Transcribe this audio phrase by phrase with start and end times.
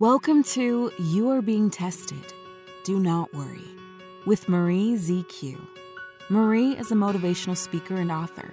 [0.00, 2.32] Welcome to You Are Being Tested.
[2.84, 3.66] Do not worry.
[4.26, 5.58] With Marie ZQ.
[6.30, 8.48] Marie is a motivational speaker and author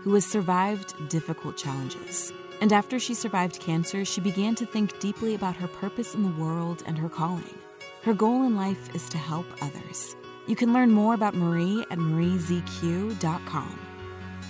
[0.00, 2.34] who has survived difficult challenges.
[2.60, 6.38] And after she survived cancer, she began to think deeply about her purpose in the
[6.38, 7.58] world and her calling.
[8.02, 10.14] Her goal in life is to help others.
[10.46, 13.80] You can learn more about Marie at mariezq.com.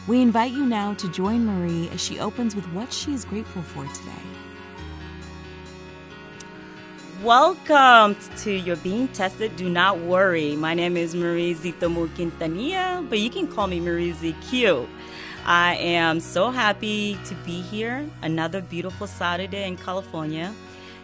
[0.09, 3.63] We invite you now to join Marie as she opens with what she is grateful
[3.63, 4.40] for today.
[7.25, 9.55] Welcome to You're Being Tested.
[9.57, 10.57] Do not worry.
[10.57, 14.89] My name is Marie Zitomo Quintanilla, but you can call me Marie ZQ.
[15.45, 18.09] I am so happy to be here.
[18.23, 20.55] Another beautiful Saturday in California.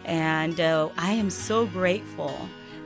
[0.05, 2.35] And uh, I am so grateful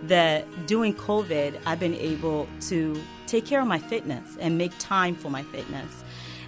[0.03, 5.15] that during COVID, I've been able to take care of my fitness and make time
[5.15, 6.03] for my fitness.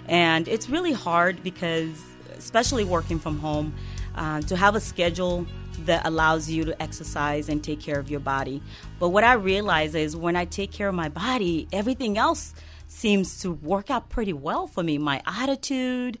[0.06, 1.98] And it's really hard because,
[2.36, 3.72] especially working from home,
[4.16, 5.46] uh, to have a schedule
[5.80, 8.62] that allows you to exercise and take care of your body.
[8.98, 12.54] But what I realize is when I take care of my body, everything else
[12.86, 14.98] seems to work out pretty well for me.
[14.98, 16.18] My attitude,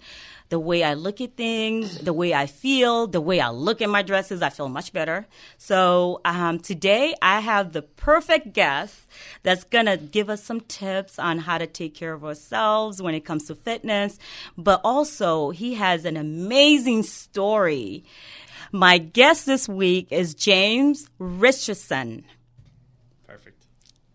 [0.50, 3.88] the way I look at things, the way I feel, the way I look at
[3.88, 5.26] my dresses, I feel much better.
[5.56, 8.94] So um, today I have the perfect guest
[9.42, 13.24] that's gonna give us some tips on how to take care of ourselves when it
[13.24, 14.18] comes to fitness.
[14.56, 18.04] But also, he has an amazing story.
[18.70, 22.24] My guest this week is James Richardson.
[23.26, 23.64] Perfect.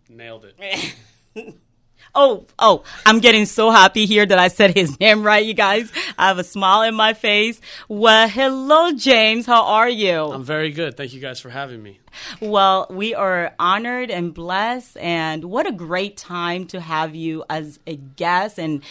[0.09, 1.55] Nailed it.
[2.15, 5.91] Oh, oh, I'm getting so happy here that I said his name right, you guys.
[6.17, 7.61] I have a smile in my face.
[7.87, 9.45] Well, hello, James.
[9.45, 10.17] How are you?
[10.31, 10.97] I'm very good.
[10.97, 11.99] Thank you guys for having me.
[12.41, 17.79] Well, we are honored and blessed, and what a great time to have you as
[17.85, 18.83] a guest and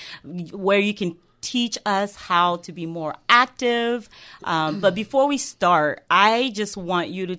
[0.52, 4.08] where you can teach us how to be more active.
[4.44, 7.38] Um, but before we start, I just want you to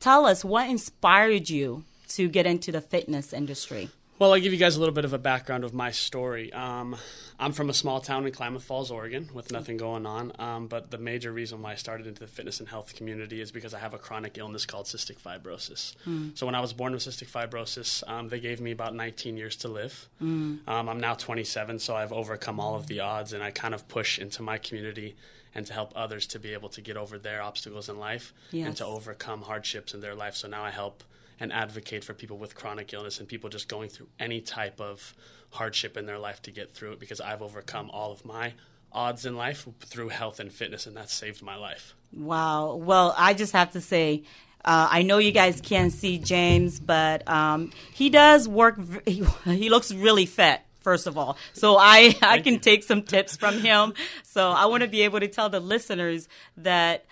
[0.00, 3.90] tell us what inspired you to get into the fitness industry.
[4.18, 6.52] Well, I'll give you guys a little bit of a background of my story.
[6.52, 6.96] Um,
[7.38, 10.32] I'm from a small town in Klamath Falls, Oregon, with nothing going on.
[10.40, 13.52] Um, but the major reason why I started into the fitness and health community is
[13.52, 15.94] because I have a chronic illness called cystic fibrosis.
[16.04, 16.36] Mm.
[16.36, 19.54] So when I was born with cystic fibrosis, um, they gave me about 19 years
[19.58, 20.08] to live.
[20.20, 20.58] Mm.
[20.66, 24.18] I'm now 27, so I've overcome all of the odds, and I kind of push
[24.18, 25.14] into my community
[25.54, 28.66] and to help others to be able to get over their obstacles in life yes.
[28.66, 30.34] and to overcome hardships in their life.
[30.34, 31.04] So now I help
[31.40, 35.14] and advocate for people with chronic illness and people just going through any type of
[35.50, 38.54] hardship in their life to get through it because I've overcome all of my
[38.92, 41.94] odds in life through health and fitness, and that saved my life.
[42.12, 42.74] Wow.
[42.76, 44.24] Well, I just have to say,
[44.64, 48.78] uh, I know you guys can't see James, but um, he does work.
[49.06, 51.36] He, he looks really fit first of all.
[51.52, 53.92] So I, I can take some tips from him.
[54.22, 57.04] So I want to be able to tell the listeners that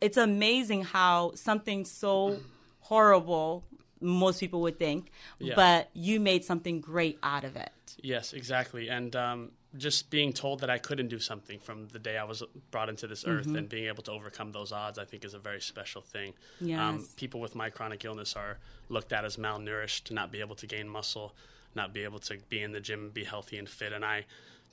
[0.00, 2.38] it's amazing how something so
[2.88, 3.64] horrible
[4.00, 5.54] most people would think, yeah.
[5.54, 7.72] but you made something great out of it.
[8.02, 8.88] Yes, exactly.
[8.88, 12.42] And um, just being told that I couldn't do something from the day I was
[12.70, 13.56] brought into this earth mm-hmm.
[13.56, 16.32] and being able to overcome those odds, I think is a very special thing.
[16.60, 16.80] Um, yes.
[16.80, 20.56] Um, people with my chronic illness are looked at as malnourished, to not be able
[20.56, 21.34] to gain muscle,
[21.74, 23.92] not be able to be in the gym, be healthy and fit.
[23.92, 24.24] And I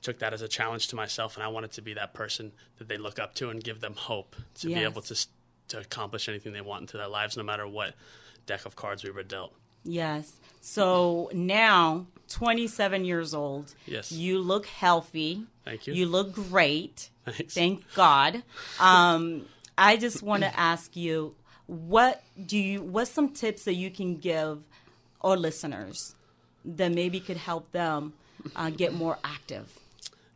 [0.02, 2.88] took that as a challenge to myself, and I wanted to be that person that
[2.88, 4.78] they look up to and give them hope to yes.
[4.78, 5.26] be able to
[5.68, 7.94] to accomplish anything they want into their lives, no matter what
[8.46, 9.52] deck of cards we were dealt.
[9.84, 10.32] Yes.
[10.60, 13.74] So now, 27 years old.
[13.86, 14.10] Yes.
[14.10, 15.46] You look healthy.
[15.64, 15.94] Thank you.
[15.94, 17.10] You look great.
[17.26, 17.54] Thanks.
[17.54, 18.42] Thank God.
[18.80, 19.46] Um,
[19.78, 21.34] I just want to ask you,
[21.66, 22.82] what do you?
[22.82, 24.62] What's some tips that you can give
[25.20, 26.14] our listeners
[26.64, 28.12] that maybe could help them
[28.54, 29.72] uh, get more active?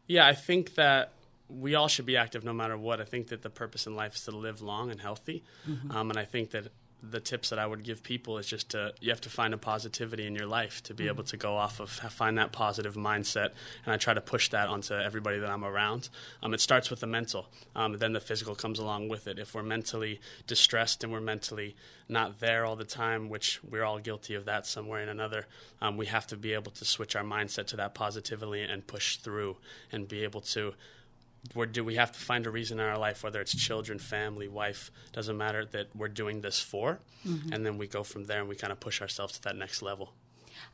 [0.06, 1.12] Yeah, I think that
[1.50, 3.00] we all should be active no matter what.
[3.00, 5.90] I think that the purpose in life is to live long and healthy, mm-hmm.
[5.90, 6.68] um, and I think that
[7.02, 9.58] the tips that I would give people is just to you have to find a
[9.58, 11.14] positivity in your life to be mm-hmm.
[11.14, 13.50] able to go off of find that positive mindset,
[13.84, 16.08] and I try to push that onto everybody that I'm around.
[16.42, 19.38] Um, it starts with the mental, um, then the physical comes along with it.
[19.38, 21.76] If we're mentally distressed and we're mentally
[22.08, 25.46] not there all the time, which we're all guilty of that somewhere in another,
[25.80, 29.16] um, we have to be able to switch our mindset to that positively and push
[29.16, 29.56] through
[29.92, 30.74] and be able to
[31.54, 34.48] where do we have to find a reason in our life, whether it's children, family,
[34.48, 37.52] wife, doesn't matter, that we're doing this for, mm-hmm.
[37.52, 39.82] and then we go from there and we kind of push ourselves to that next
[39.82, 40.12] level.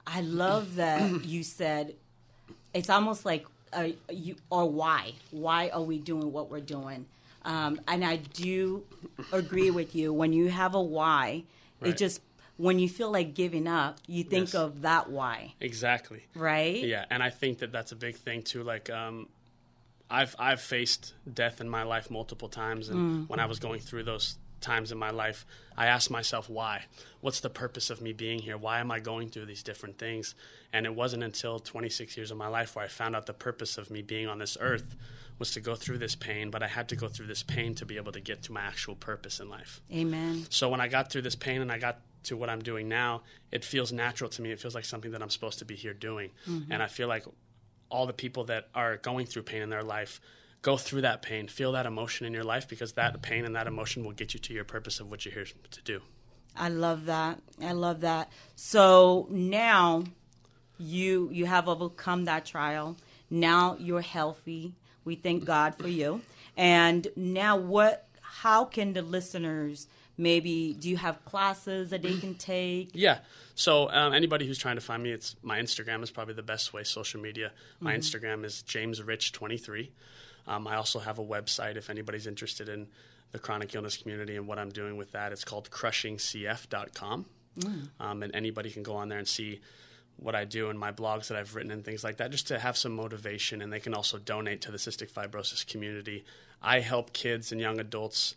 [0.06, 1.94] I love that you said
[2.74, 5.12] it's almost like uh, you or why?
[5.30, 7.06] Why are we doing what we're doing?
[7.44, 8.84] Um, and I do
[9.32, 10.12] agree with you.
[10.12, 11.44] When you have a why,
[11.80, 11.90] right.
[11.90, 12.20] it just
[12.56, 14.54] when you feel like giving up, you think yes.
[14.54, 15.54] of that why.
[15.60, 16.24] Exactly.
[16.34, 16.82] Right.
[16.82, 18.62] Yeah, and I think that that's a big thing too.
[18.62, 19.28] Like, um,
[20.10, 23.28] I've I've faced death in my life multiple times, and mm.
[23.28, 26.84] when I was going through those times in my life, I asked myself, why?
[27.20, 28.56] What's the purpose of me being here?
[28.56, 30.34] Why am I going through these different things?
[30.72, 33.78] And it wasn't until 26 years of my life where I found out the purpose
[33.78, 34.96] of me being on this earth
[35.38, 37.84] was to go through this pain, but I had to go through this pain to
[37.86, 39.82] be able to get to my actual purpose in life.
[39.92, 40.46] Amen.
[40.48, 43.22] So when I got through this pain and I got to what I'm doing now,
[43.52, 44.50] it feels natural to me.
[44.50, 46.30] It feels like something that I'm supposed to be here doing.
[46.48, 46.72] Mm-hmm.
[46.72, 47.24] And I feel like
[47.88, 50.20] all the people that are going through pain in their life
[50.62, 53.68] go through that pain, feel that emotion in your life because that pain and that
[53.68, 56.00] emotion will get you to your purpose of what you're here to do.
[56.56, 57.40] I love that.
[57.62, 58.32] I love that.
[58.56, 60.04] So now
[60.78, 62.96] you you have overcome that trial.
[63.30, 64.74] Now you're healthy.
[65.04, 66.22] We thank God for you.
[66.56, 68.08] And now what
[68.42, 69.88] how can the listeners
[70.18, 72.90] maybe do you have classes that they can take?
[72.92, 73.18] Yeah.
[73.54, 76.72] So um, anybody who's trying to find me it's my instagram is probably the best
[76.72, 77.52] way social media.
[77.80, 78.00] My mm-hmm.
[78.00, 79.88] instagram is jamesrich23
[80.46, 82.86] um, i also have a website if anybody's interested in
[83.32, 85.32] the chronic illness community and what i'm doing with that.
[85.32, 87.26] It's called crushingcf.com
[87.58, 87.88] mm.
[88.00, 89.60] um, and anybody can go on there and see
[90.18, 92.58] what I do and my blogs that I've written and things like that, just to
[92.58, 93.62] have some motivation.
[93.62, 96.24] And they can also donate to the cystic fibrosis community.
[96.62, 98.34] I help kids and young adults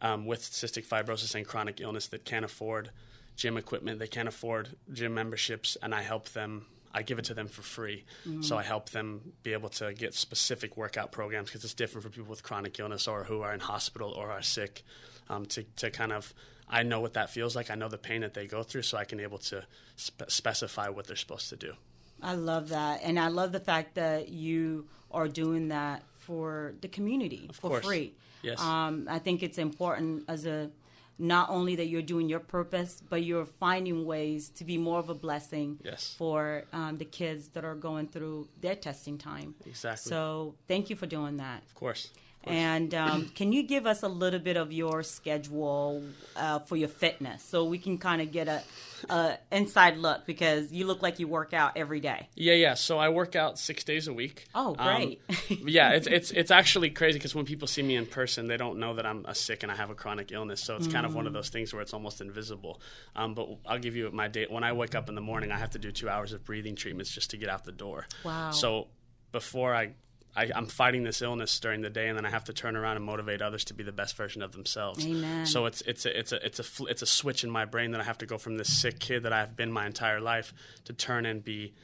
[0.00, 2.90] um, with cystic fibrosis and chronic illness that can't afford
[3.36, 6.66] gym equipment, they can't afford gym memberships, and I help them.
[6.94, 8.04] I give it to them for free.
[8.26, 8.42] Mm-hmm.
[8.42, 12.10] So I help them be able to get specific workout programs because it's different for
[12.10, 14.82] people with chronic illness or who are in hospital or are sick.
[15.30, 16.34] Um, to, to kind of,
[16.68, 17.70] I know what that feels like.
[17.70, 19.64] I know the pain that they go through, so I can able to
[19.96, 21.74] spe- specify what they're supposed to do.
[22.20, 26.88] I love that, and I love the fact that you are doing that for the
[26.88, 27.86] community of for course.
[27.86, 28.14] free.
[28.42, 28.60] Yes.
[28.60, 30.70] Um, I think it's important as a
[31.18, 35.08] not only that you're doing your purpose, but you're finding ways to be more of
[35.08, 36.14] a blessing yes.
[36.16, 39.54] for um, the kids that are going through their testing time.
[39.66, 40.10] Exactly.
[40.10, 41.62] So thank you for doing that.
[41.62, 42.10] Of course.
[42.44, 46.02] And um, can you give us a little bit of your schedule
[46.36, 48.62] uh, for your fitness so we can kind of get a,
[49.08, 52.28] a, inside look because you look like you work out every day.
[52.34, 52.74] Yeah, yeah.
[52.74, 54.46] So I work out six days a week.
[54.54, 55.20] Oh, great.
[55.28, 58.56] Um, yeah, it's it's it's actually crazy because when people see me in person, they
[58.56, 60.62] don't know that I'm a sick and I have a chronic illness.
[60.62, 60.92] So it's mm.
[60.92, 61.36] kind of one of mm.
[61.36, 62.80] those things where it's almost invisible.
[63.16, 64.46] Um, but I'll give you my day.
[64.48, 66.76] When I wake up in the morning, I have to do two hours of breathing
[66.76, 68.06] treatments just to get out the door.
[68.24, 68.50] Wow.
[68.50, 68.88] So
[69.32, 69.94] before I
[70.34, 72.96] I, am fighting this illness during the day, and then I have to turn around
[72.96, 75.06] and motivate others to be the best version of themselves.
[75.06, 75.46] Amen.
[75.46, 78.00] So it's it's a it's a it's a it's a switch in my brain that
[78.00, 80.92] I have to go from this sick kid that I've been my entire life to
[80.92, 81.74] turn and be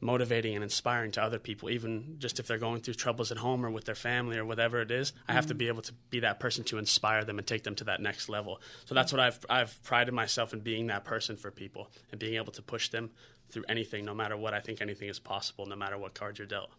[0.00, 3.64] motivating and inspiring to other people, even just if they're going through troubles at home
[3.64, 5.12] or with their family or whatever it is.
[5.28, 5.50] I have mm-hmm.
[5.50, 8.00] to be able to be that person to inspire them and take them to that
[8.00, 8.60] next level.
[8.84, 12.34] So that's what I've I've prided myself in being that person for people and being
[12.34, 13.12] able to push them
[13.50, 14.54] through anything, no matter what.
[14.54, 16.70] I think anything is possible, no matter what cards you're dealt.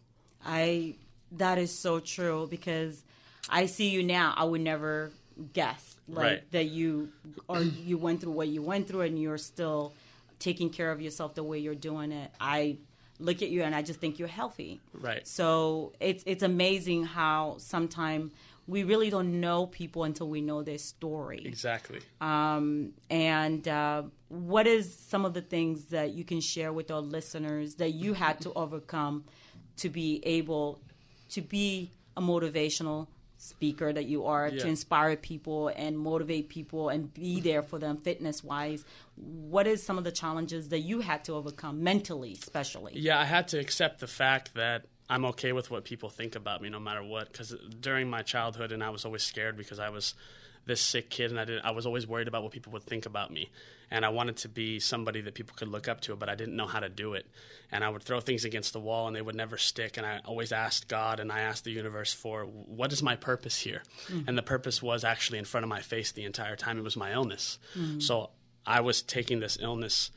[0.44, 0.96] I
[1.38, 3.02] that is so true because
[3.48, 4.34] I see you now.
[4.36, 5.10] I would never
[5.52, 6.52] guess like right.
[6.52, 7.10] that you
[7.48, 9.92] or you went through what you went through and you're still
[10.38, 12.30] taking care of yourself the way you're doing it.
[12.40, 12.78] I
[13.18, 14.80] look at you and I just think you're healthy.
[14.92, 15.26] Right.
[15.26, 18.32] So it's it's amazing how sometimes
[18.66, 21.42] we really don't know people until we know their story.
[21.44, 22.00] Exactly.
[22.20, 27.00] Um, and uh, what is some of the things that you can share with our
[27.00, 29.24] listeners that you had to overcome
[29.76, 30.80] to be able
[31.30, 34.62] to be a motivational speaker that you are yeah.
[34.62, 38.84] to inspire people and motivate people and be there for them fitness wise
[39.16, 43.24] what is some of the challenges that you had to overcome mentally especially yeah i
[43.24, 46.80] had to accept the fact that i'm okay with what people think about me no
[46.80, 50.14] matter what because during my childhood and i was always scared because i was
[50.66, 51.64] this sick kid, and I didn't.
[51.64, 53.50] I was always worried about what people would think about me,
[53.90, 56.56] and I wanted to be somebody that people could look up to, but I didn't
[56.56, 57.26] know how to do it,
[57.70, 60.20] and I would throw things against the wall, and they would never stick, and I
[60.24, 64.28] always asked God and I asked the universe for what is my purpose here, mm-hmm.
[64.28, 66.78] and the purpose was actually in front of my face the entire time.
[66.78, 68.00] It was my illness, mm-hmm.
[68.00, 68.30] so
[68.66, 70.10] I was taking this illness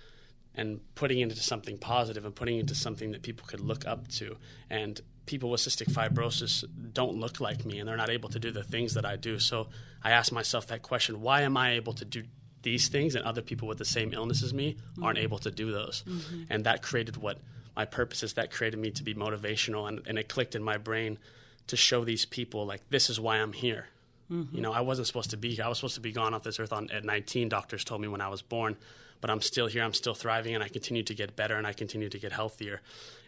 [0.56, 3.86] and putting it into something positive and putting it into something that people could look
[3.86, 4.38] up to
[4.70, 8.52] and people with cystic fibrosis don't look like me and they're not able to do
[8.52, 9.38] the things that I do.
[9.38, 9.68] So
[10.04, 12.24] I ask myself that question why am I able to do
[12.64, 15.04] these things and other people with the same illness as me mm-hmm.
[15.04, 16.04] aren't able to do those?
[16.08, 16.44] Mm-hmm.
[16.50, 17.38] And that created what
[17.76, 18.34] my purpose is.
[18.34, 21.20] That created me to be motivational and, and it clicked in my brain
[21.68, 23.88] to show these people, like, this is why I'm here.
[24.32, 24.56] Mm-hmm.
[24.56, 25.66] You know, I wasn't supposed to be here.
[25.66, 28.08] I was supposed to be gone off this earth on, at 19, doctors told me
[28.08, 28.78] when I was born.
[29.20, 29.84] But I'm still here.
[29.84, 32.82] I'm still thriving, and I continue to get better, and I continue to get healthier.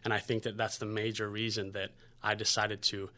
[0.04, 1.92] And I think that that's the major reason that
[2.22, 3.10] I decided to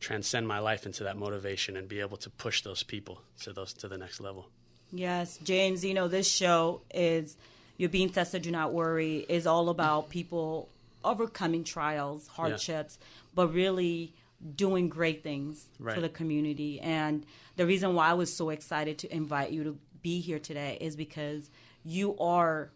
[0.00, 3.72] transcend my life into that motivation and be able to push those people to those
[3.74, 4.48] to the next level.
[4.92, 7.36] Yes, James, you know this show is
[7.78, 10.68] you're being tested do not worry is all about people
[11.02, 13.06] overcoming trials, hardships, yeah.
[13.34, 14.12] but really
[14.56, 15.94] doing great things Right.
[15.94, 16.80] for the community.
[16.80, 17.24] And
[17.56, 20.96] the reason why I was so excited to invite you to be here today is
[20.96, 21.48] because
[21.84, 22.70] you are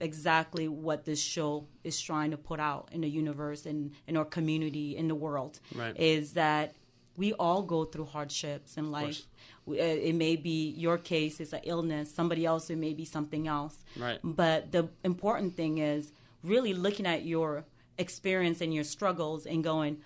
[0.00, 4.24] exactly what this show is trying to put out in the universe and in our
[4.24, 5.94] community in the world Right.
[5.98, 6.74] is that
[7.16, 9.22] we all go through hardships in life
[9.68, 13.46] uh, it may be your case is an illness somebody else it may be something
[13.46, 14.18] else Right.
[14.24, 16.12] but the important thing is
[16.42, 17.66] really looking at your
[17.98, 19.98] experience and your struggles and going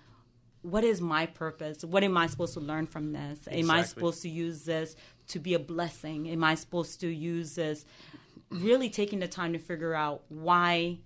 [0.62, 1.84] what is my purpose?
[1.84, 3.40] What am I supposed to learn from this?
[3.50, 4.96] Am I supposed to use this
[5.28, 6.26] to be a blessing?
[6.30, 7.84] Am I supposed to use this?
[8.54, 10.99] Really taking the time to figure out why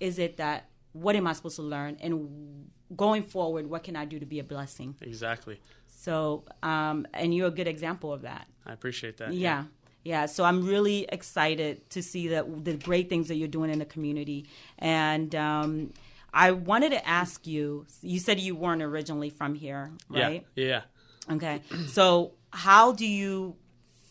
[0.00, 4.04] is it that what am I supposed to learn and going forward, what can I
[4.04, 4.94] do to be a blessing?
[5.00, 5.60] Exactly.
[5.86, 8.46] So, um, and you're a good example of that.
[8.66, 9.32] I appreciate that.
[9.32, 9.64] Yeah.
[10.04, 13.78] Yeah, so I'm really excited to see that the great things that you're doing in
[13.78, 14.46] the community,
[14.78, 15.94] and um,
[16.30, 17.86] I wanted to ask you.
[18.02, 20.44] You said you weren't originally from here, right?
[20.56, 20.82] Yeah.
[21.28, 21.34] yeah.
[21.34, 21.62] Okay.
[21.86, 23.56] So how do you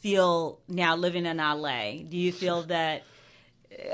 [0.04, 1.92] feel now living in LA?
[2.08, 3.04] Do you feel that?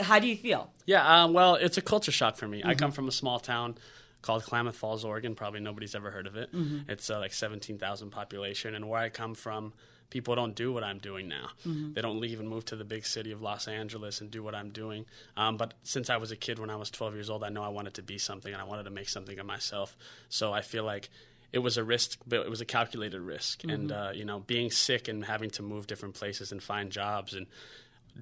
[0.01, 0.71] How do you feel?
[0.85, 2.61] Yeah, um, well, it's a culture shock for me.
[2.63, 2.79] I Mm-hmm.
[2.79, 3.75] come from a small town
[4.21, 5.35] called Klamath Falls, Oregon.
[5.35, 6.51] Probably nobody's ever heard of it.
[6.53, 6.89] Mm-hmm.
[6.91, 8.75] It's uh, like 17,000 population.
[8.75, 9.71] And where I come from,
[10.09, 11.49] people don't do what I'm doing now.
[11.65, 11.93] Mm-hmm.
[11.93, 14.55] They don't leave and move to the big city of Los Angeles and do what
[14.55, 15.05] I'm doing.
[15.37, 17.63] Um, but since I was a kid, when I was 12 years old, I know
[17.63, 19.95] I wanted to be something and I wanted to make something of myself.
[20.27, 21.09] So I feel like
[21.51, 23.63] it was a risk, but it was a calculated risk.
[23.63, 27.33] And, uh, you know, being sick and having to move different places and find jobs
[27.33, 27.47] and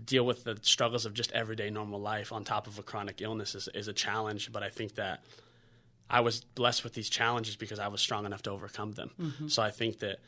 [0.05, 3.55] deal with the struggles of just everyday normal life on top of a chronic illness
[3.55, 4.51] is, is a challenge.
[4.51, 5.23] But I think that
[6.09, 9.11] I was blessed with these challenges because I was strong enough to overcome them.
[9.47, 10.19] So I think that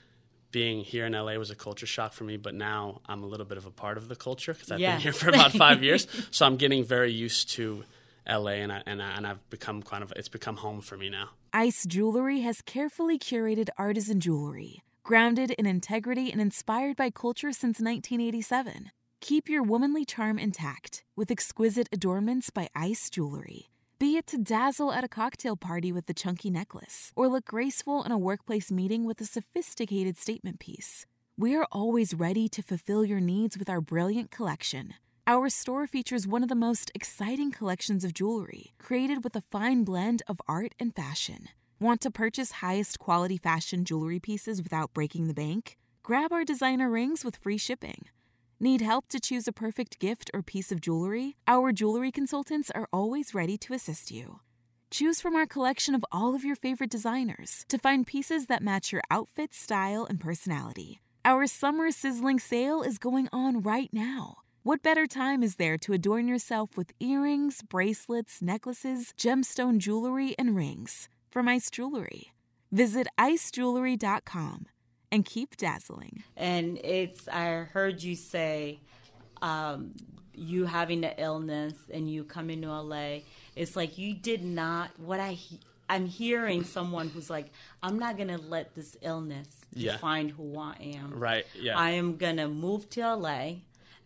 [0.51, 3.45] being here in LA was a culture shock for me, but now I'm a little
[3.45, 4.93] bit of a part of the culture because I've Yeah.
[4.93, 6.07] been here for about five years.
[6.31, 7.83] So I'm getting very used to
[8.27, 11.09] LA and, I, and, I, and I've become kind of, it's become home for me
[11.09, 11.29] now.
[11.53, 17.79] ICE Jewelry has carefully curated artisan jewelry, grounded in integrity and inspired by culture since
[17.79, 18.91] 1987.
[19.19, 23.69] Keep your womanly charm intact with exquisite adornments by ICE Jewelry.
[23.97, 28.03] Be it to dazzle at a cocktail party with the chunky necklace, or look graceful
[28.03, 31.07] in a workplace meeting with a sophisticated statement piece.
[31.35, 34.93] We're always ready to fulfill your needs with our brilliant collection.
[35.29, 39.83] Our store features one of the most exciting collections of jewelry, created with a fine
[39.83, 41.49] blend of art and fashion.
[41.79, 45.77] Want to purchase highest quality fashion jewelry pieces without breaking the bank?
[46.01, 48.05] Grab our designer rings with free shipping.
[48.59, 51.37] Need help to choose a perfect gift or piece of jewelry?
[51.47, 54.39] Our jewelry consultants are always ready to assist you.
[54.89, 58.91] Choose from our collection of all of your favorite designers to find pieces that match
[58.91, 61.01] your outfit, style, and personality.
[61.23, 64.37] Our summer sizzling sale is going on right now.
[64.69, 70.55] What better time is there to adorn yourself with earrings, bracelets, necklaces, gemstone jewelry, and
[70.55, 72.33] rings from Ice Jewelry?
[72.71, 74.67] Visit icejewelry.com
[75.11, 76.21] and keep dazzling.
[76.37, 78.81] And it's I heard you say
[79.41, 79.95] um,
[80.35, 83.21] you having the illness and you coming to LA.
[83.55, 87.47] It's like you did not what I he- I'm hearing someone who's like
[87.81, 89.93] I'm not gonna let this illness Yeah.
[89.93, 91.19] define who I am.
[91.19, 91.47] Right.
[91.59, 91.75] Yeah.
[91.75, 93.61] I am gonna move to LA.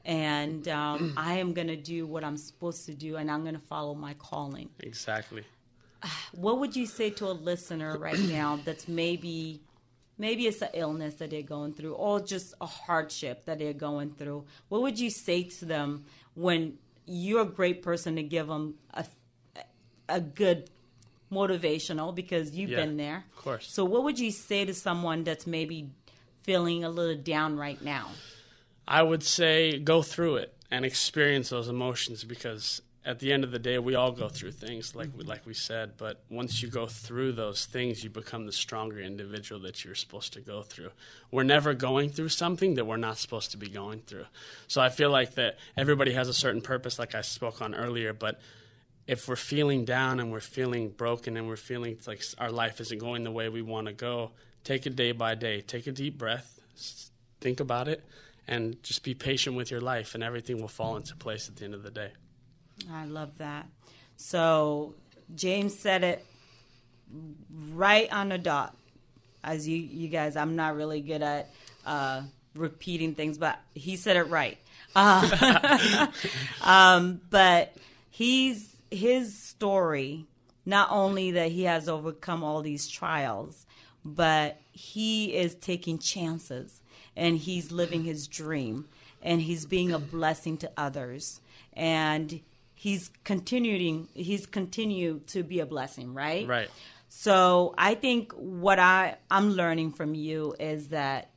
[0.06, 3.96] And um, I am gonna do what I'm supposed to do, and I'm gonna follow
[3.96, 4.70] my calling.
[4.80, 5.44] exactly.
[6.34, 9.62] What would you say to a listener right now that's maybe
[10.18, 14.12] maybe it's an illness that they're going through or just a hardship that they're going
[14.12, 14.44] through?
[14.68, 16.06] What would you say to them
[16.36, 19.06] when you're a great person to give them a
[20.10, 20.70] a good
[21.32, 23.24] motivational because you've Yeah, been there.
[23.38, 23.72] of course.
[23.72, 25.90] So what would you say to someone that's maybe
[26.44, 28.10] feeling a little down right now?
[28.88, 33.52] I would say go through it and experience those emotions because at the end of
[33.52, 35.98] the day, we all go through things, like we, like we said.
[35.98, 40.34] But once you go through those things, you become the stronger individual that you're supposed
[40.34, 40.92] to go through.
[41.30, 44.26] We're never going through something that we're not supposed to be going through.
[44.68, 48.14] So I feel like that everybody has a certain purpose, like I spoke on earlier.
[48.14, 48.40] But
[49.06, 53.00] if we're feeling down and we're feeling broken and we're feeling like our life isn't
[53.00, 54.32] going the way we want to go,
[54.64, 55.60] take it day by day.
[55.60, 56.62] Take a deep breath,
[57.42, 58.02] think about it,
[58.48, 61.66] and just be patient with your life, and everything will fall into place at the
[61.66, 62.12] end of the day.
[62.92, 63.68] I love that.
[64.18, 64.96] So
[65.36, 66.26] James said it
[67.74, 68.76] right on the dot.
[69.44, 71.50] As you you guys, I'm not really good at
[71.86, 72.22] uh,
[72.56, 74.58] repeating things, but he said it right.
[74.96, 76.08] Uh,
[76.62, 77.76] um, but
[78.10, 80.26] he's his story.
[80.66, 83.66] Not only that he has overcome all these trials,
[84.06, 86.80] but he is taking chances
[87.16, 88.88] and he's living his dream
[89.22, 91.42] and he's being a blessing to others
[91.74, 92.42] and
[92.76, 96.70] he's continuing he's continued to be a blessing right Right.
[97.16, 101.30] So I think what I I'm learning from you is that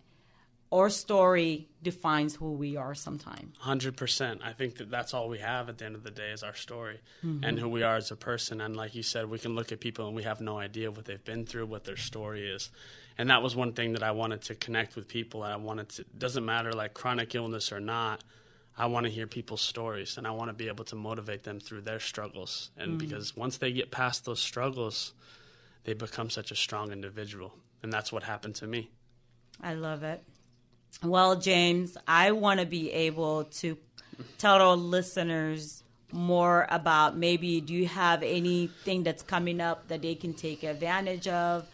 [0.73, 3.56] our story defines who we are sometimes.
[3.64, 4.40] 100%.
[4.42, 6.54] I think that that's all we have at the end of the day is our
[6.54, 7.44] story mm-hmm.
[7.44, 8.61] and who we are as a person.
[8.61, 11.04] And like you said, we can look at people and we have no idea what
[11.04, 12.70] they've been through, what their story is.
[13.18, 15.44] And that was one thing that I wanted to connect with people.
[15.44, 18.25] And I wanted to, doesn't matter like chronic illness or not,
[18.76, 21.61] I want to hear people's stories and I want to be able to motivate them
[21.61, 22.70] through their struggles.
[22.76, 22.99] And mm.
[22.99, 25.12] because once they get past those struggles,
[25.85, 27.54] they become such a strong individual.
[27.82, 28.90] And that's what happened to me.
[29.62, 30.23] I love it.
[31.02, 33.76] Well, James, I want to be able to
[34.38, 40.14] tell our listeners more about maybe do you have anything that's coming up that they
[40.14, 41.66] can take advantage of?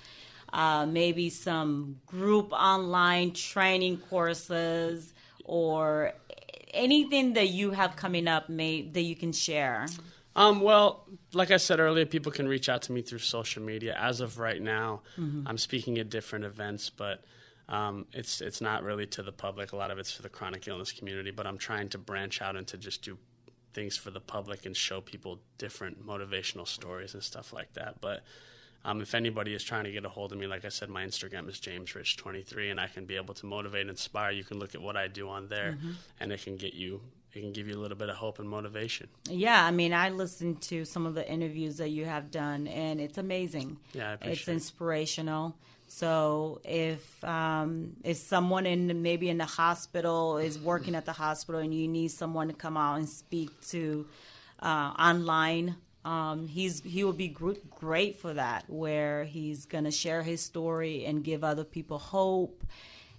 [0.52, 5.14] Uh, maybe some group online training courses
[5.44, 6.12] or
[6.74, 9.86] anything that you have coming up may, that you can share.
[10.34, 13.96] Um, well, like I said earlier, people can reach out to me through social media.
[13.98, 15.46] As of right now, mm-hmm.
[15.46, 17.24] I'm speaking at different events, but
[17.68, 19.72] um, it's it's not really to the public.
[19.72, 22.56] A lot of it's for the chronic illness community, but I'm trying to branch out
[22.56, 23.18] and to just do
[23.72, 28.00] things for the public and show people different motivational stories and stuff like that.
[28.00, 28.22] But
[28.84, 31.04] um, if anybody is trying to get a hold of me, like I said, my
[31.04, 34.32] Instagram is JamesRich23, and I can be able to motivate and inspire.
[34.32, 35.92] You can look at what I do on there, mm-hmm.
[36.20, 37.00] and it can get you.
[37.32, 39.08] It can give you a little bit of hope and motivation.
[39.30, 43.00] Yeah, I mean, I listened to some of the interviews that you have done, and
[43.00, 43.78] it's amazing.
[43.94, 45.56] Yeah, it's inspirational.
[45.98, 51.60] So if um, if someone in maybe in the hospital is working at the hospital
[51.60, 54.06] and you need someone to come out and speak to
[54.60, 59.90] uh, online um, he's he will be gr- great for that, where he's going to
[59.90, 62.64] share his story and give other people hope.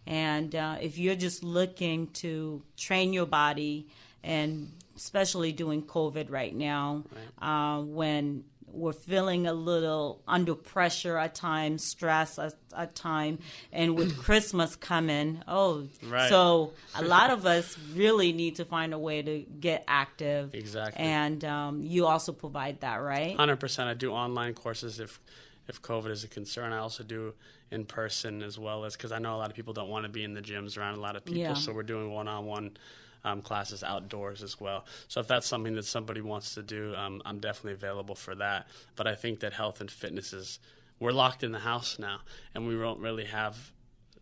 [0.06, 3.88] And uh, if you're just looking to train your body,
[4.22, 7.06] and especially doing COVID right now,
[7.39, 7.77] right.
[7.77, 13.39] Uh, when we're feeling a little under pressure at times, stress at, at time,
[13.72, 16.30] and with Christmas coming, oh, right.
[16.30, 20.56] so a lot of us really need to find a way to get active.
[20.56, 21.03] Exactly.
[21.03, 23.36] And um, you also provide that, right?
[23.38, 23.90] Hundred percent.
[23.90, 25.20] I do online courses if
[25.68, 26.74] if COVID is a concern.
[26.74, 27.33] I also do
[27.72, 30.09] in person as well as because I know a lot of people don't want to
[30.09, 31.53] be in the gyms around a lot of people, yeah.
[31.53, 32.77] so we're doing one on one
[33.24, 34.86] um, classes outdoors as well.
[35.07, 38.68] So if that's something that somebody wants to do, um, I'm definitely available for that.
[38.96, 40.59] But I think that health and fitness is
[41.00, 42.20] we're locked in the house now,
[42.53, 43.72] and we don't really have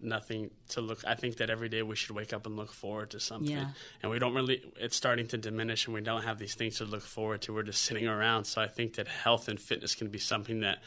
[0.04, 3.12] nothing to look i think that every day we should wake up and look forward
[3.12, 3.68] to something yeah.
[4.02, 6.86] and we don't really it's starting to diminish and we don't have these things to
[6.86, 10.08] look forward to we're just sitting around so i think that health and fitness can
[10.08, 10.80] be something that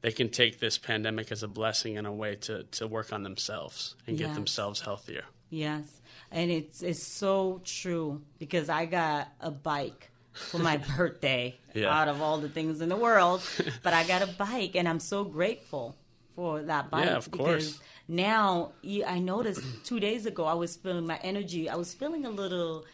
[0.00, 3.24] they can take this pandemic as a blessing and a way to, to work on
[3.24, 4.28] themselves and yes.
[4.28, 10.58] get themselves healthier yes and it's it's so true because I got a bike for
[10.58, 11.88] my birthday yeah.
[11.88, 13.42] out of all the things in the world,
[13.82, 15.96] but I got a bike and I'm so grateful
[16.34, 17.80] for that bike yeah, of because course.
[18.06, 18.72] now
[19.06, 22.84] I noticed 2 days ago I was feeling my energy I was feeling a little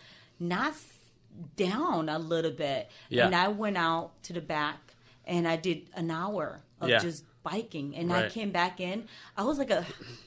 [0.41, 0.75] not
[1.57, 3.27] down a little bit yeah.
[3.27, 4.95] and I went out to the back
[5.27, 6.99] and I did an hour of yeah.
[6.99, 8.25] just biking and right.
[8.25, 9.87] I came back in I was like a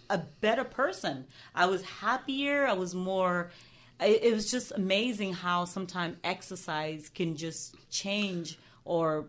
[0.09, 3.51] a better person I was happier I was more
[3.99, 9.25] it, it was just amazing how sometimes exercise can just change or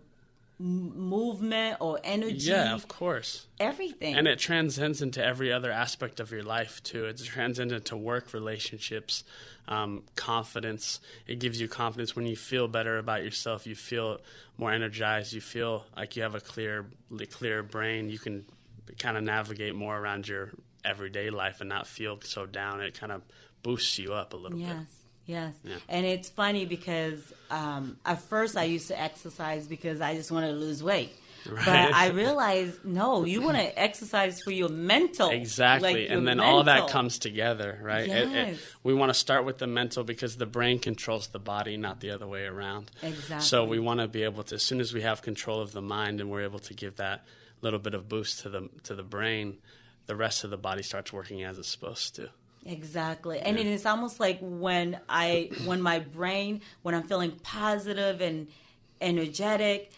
[0.58, 2.50] movement or energy.
[2.50, 3.46] Yeah, of course.
[3.60, 4.16] Everything.
[4.16, 7.04] And it transcends into every other aspect of your life too.
[7.04, 9.24] It's transcends into work, relationships,
[9.68, 11.00] um, confidence.
[11.26, 13.66] It gives you confidence when you feel better about yourself.
[13.66, 14.20] You feel
[14.56, 15.32] more energized.
[15.32, 16.86] You feel like you have a clear,
[17.30, 18.10] clear brain.
[18.10, 18.44] You can
[18.98, 20.50] kind of navigate more around your
[20.84, 22.80] everyday life and not feel so down.
[22.80, 23.22] It kind of
[23.62, 24.68] boosts you up a little yes.
[24.68, 24.76] bit.
[24.78, 24.94] Yes.
[25.28, 25.50] Yeah.
[25.88, 30.52] And it's funny because um, at first I used to exercise because I just wanted
[30.52, 31.12] to lose weight.
[31.48, 31.64] Right.
[31.64, 35.28] But I realized, no, you want to exercise for your mental.
[35.30, 35.92] Exactly.
[35.92, 36.56] Like and then mental.
[36.56, 38.08] all that comes together, right?
[38.08, 38.26] Yes.
[38.26, 41.76] It, it, we want to start with the mental because the brain controls the body,
[41.76, 42.90] not the other way around.
[43.02, 43.44] Exactly.
[43.44, 45.82] So we want to be able to, as soon as we have control of the
[45.82, 47.24] mind and we're able to give that
[47.60, 49.58] little bit of boost to the, to the brain,
[50.06, 52.30] the rest of the body starts working as it's supposed to.
[52.66, 53.38] Exactly.
[53.40, 53.64] And yeah.
[53.64, 58.48] it is almost like when I when my brain when I'm feeling positive and
[59.00, 59.92] energetic,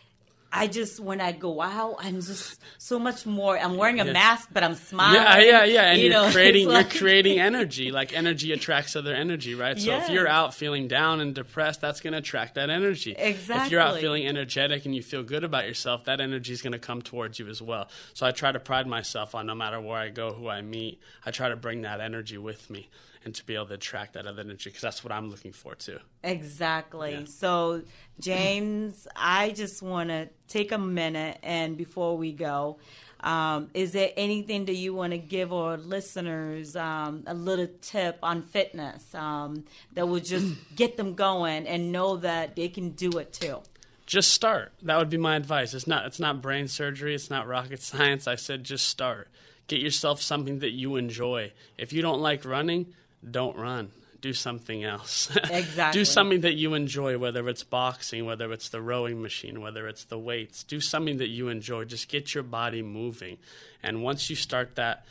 [0.52, 3.58] I just when I go out, I'm just so much more.
[3.58, 4.12] I'm wearing a yeah.
[4.12, 5.20] mask, but I'm smiling.
[5.20, 5.92] Yeah, yeah, yeah.
[5.92, 6.92] And you are creating like...
[6.92, 7.92] you're creating energy.
[7.92, 9.78] Like energy attracts other energy, right?
[9.78, 10.08] So yes.
[10.08, 13.12] if you're out feeling down and depressed, that's going to attract that energy.
[13.12, 13.66] Exactly.
[13.66, 16.72] If you're out feeling energetic and you feel good about yourself, that energy is going
[16.72, 17.88] to come towards you as well.
[18.14, 21.00] So I try to pride myself on no matter where I go, who I meet,
[21.24, 22.88] I try to bring that energy with me.
[23.24, 25.74] And to be able to attract that other energy because that's what I'm looking for
[25.74, 25.98] too.
[26.22, 27.12] Exactly.
[27.12, 27.24] Yeah.
[27.26, 27.82] So,
[28.18, 32.78] James, I just want to take a minute and before we go,
[33.22, 38.18] um, is there anything that you want to give our listeners um, a little tip
[38.22, 43.10] on fitness um, that will just get them going and know that they can do
[43.18, 43.58] it too?
[44.06, 44.72] Just start.
[44.82, 45.74] That would be my advice.
[45.74, 48.26] It's not it's not brain surgery, it's not rocket science.
[48.26, 49.28] I said just start.
[49.68, 51.52] Get yourself something that you enjoy.
[51.78, 52.92] If you don't like running,
[53.28, 53.92] don't run.
[54.20, 55.34] Do something else.
[55.50, 56.00] Exactly.
[56.00, 60.04] do something that you enjoy, whether it's boxing, whether it's the rowing machine, whether it's
[60.04, 60.62] the weights.
[60.62, 61.84] Do something that you enjoy.
[61.84, 63.38] Just get your body moving.
[63.82, 65.06] And once you start that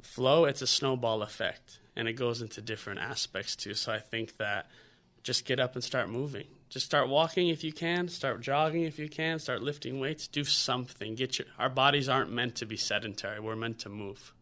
[0.00, 3.74] flow, it's a snowball effect and it goes into different aspects too.
[3.74, 4.66] So I think that
[5.22, 6.46] just get up and start moving.
[6.68, 10.44] Just start walking if you can, start jogging if you can, start lifting weights, do
[10.44, 11.14] something.
[11.14, 13.40] Get your our bodies aren't meant to be sedentary.
[13.40, 14.32] We're meant to move.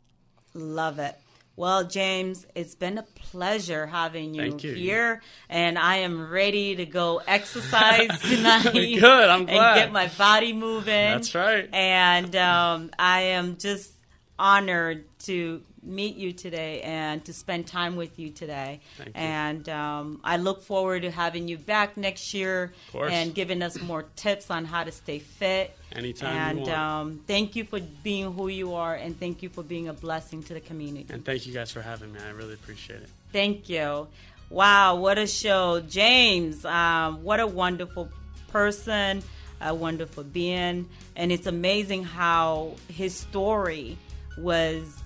[0.52, 1.16] Love it.
[1.56, 4.72] Well, James, it's been a pleasure having you, you.
[4.74, 8.72] here, and I am ready to go exercise tonight.
[8.72, 9.74] Good, I'm And glad.
[9.76, 10.84] get my body moving.
[10.86, 11.68] That's right.
[11.72, 13.92] And um, I am just
[14.38, 18.80] honored to meet you today and to spend time with you today.
[18.96, 19.14] Thank you.
[19.16, 24.04] And um, I look forward to having you back next year and giving us more
[24.16, 25.76] tips on how to stay fit.
[25.94, 29.88] Anytime And um, thank you for being who you are, and thank you for being
[29.88, 31.12] a blessing to the community.
[31.12, 32.20] And thank you guys for having me.
[32.26, 33.08] I really appreciate it.
[33.32, 34.08] Thank you.
[34.50, 35.80] Wow, what a show.
[35.80, 38.08] James, um, what a wonderful
[38.48, 39.22] person,
[39.60, 40.88] a wonderful being.
[41.16, 43.96] And it's amazing how his story
[44.38, 45.02] was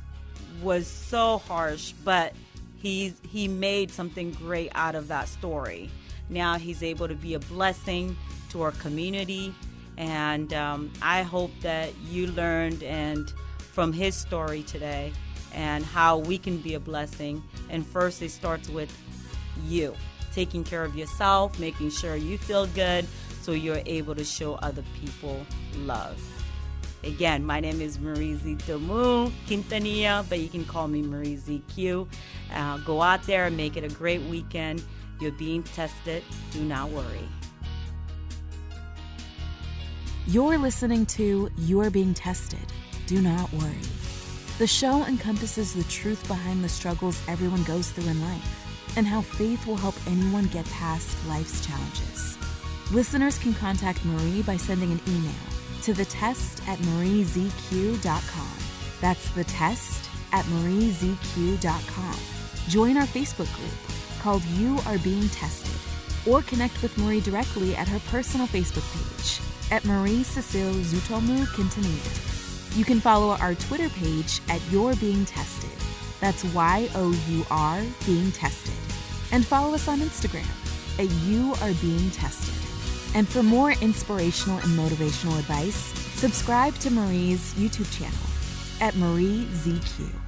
[0.62, 2.32] was so harsh, but
[2.76, 5.90] he's he made something great out of that story.
[6.28, 8.16] Now he's able to be a blessing
[8.50, 9.54] to our community,
[9.96, 13.30] and um, I hope that you learned and
[13.72, 15.12] from his story today
[15.52, 17.42] and how we can be a blessing.
[17.70, 18.94] And first, it starts with
[19.66, 19.94] you
[20.34, 23.06] taking care of yourself, making sure you feel good,
[23.42, 25.44] so you're able to show other people
[25.78, 26.37] love.
[27.04, 32.08] Again, my name is Marie Zitomu Quintanilla, but you can call me Marie ZQ.
[32.52, 34.82] Uh, go out there and make it a great weekend.
[35.20, 36.24] You're being tested.
[36.50, 37.28] Do not worry.
[40.26, 42.72] You're listening to You're Being Tested.
[43.06, 43.80] Do not worry.
[44.58, 49.20] The show encompasses the truth behind the struggles everyone goes through in life and how
[49.20, 52.36] faith will help anyone get past life's challenges.
[52.92, 58.58] Listeners can contact Marie by sending an email to the test at mariezq.com.
[59.00, 62.16] That's the test at mariezq.com.
[62.68, 65.74] Join our Facebook group called You Are Being Tested
[66.26, 72.76] or connect with Marie directly at her personal Facebook page at Marie Cecile Zutomu Quintanilla.
[72.76, 75.70] You can follow our Twitter page at You're Being Tested.
[76.20, 78.74] That's Y O U R Being Tested.
[79.32, 80.48] And follow us on Instagram
[80.98, 82.57] at You Are Being Tested.
[83.14, 85.76] And for more inspirational and motivational advice,
[86.18, 88.18] subscribe to Marie's YouTube channel
[88.80, 90.27] at Marie ZQ.